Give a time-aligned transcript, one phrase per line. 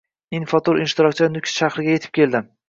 [0.37, 2.45] Info-tur ishtirokchilari Nukus shahriga yetib keldi